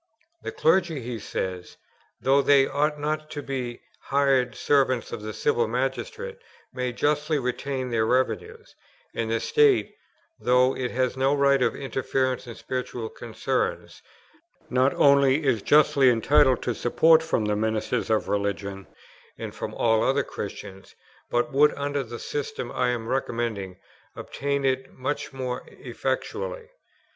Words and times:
"The 0.41 0.51
clergy," 0.51 0.99
he 1.01 1.19
says 1.19 1.77
p. 2.23 2.27
133, 2.27 2.27
"though 2.27 2.41
they 2.41 2.65
ought 2.67 2.99
not 2.99 3.29
to 3.29 3.43
be 3.43 3.73
the 3.75 3.79
hired 4.05 4.55
servants 4.55 5.11
of 5.11 5.21
the 5.21 5.31
Civil 5.31 5.67
Magistrate, 5.67 6.39
may 6.73 6.91
justly 6.91 7.37
retain 7.37 7.91
their 7.91 8.07
revenues; 8.07 8.73
and 9.13 9.29
the 9.29 9.39
State, 9.39 9.93
though 10.39 10.75
it 10.75 10.89
has 10.89 11.15
no 11.15 11.35
right 11.35 11.61
of 11.61 11.75
interference 11.75 12.47
in 12.47 12.55
spiritual 12.55 13.09
concerns, 13.09 14.01
not 14.71 14.91
only 14.95 15.43
is 15.45 15.61
justly 15.61 16.09
entitled 16.09 16.63
to 16.63 16.73
support 16.73 17.21
from 17.21 17.45
the 17.45 17.55
ministers 17.55 18.09
of 18.09 18.27
religion, 18.27 18.87
and 19.37 19.53
from 19.53 19.71
all 19.75 20.03
other 20.03 20.23
Christians, 20.23 20.95
but 21.29 21.51
would, 21.53 21.75
under 21.75 22.01
the 22.01 22.17
system 22.17 22.71
I 22.71 22.89
am 22.89 23.07
recommending, 23.07 23.77
obtain 24.15 24.65
it 24.65 24.91
much 24.97 25.31
more 25.31 25.63
effectually." 25.67 26.69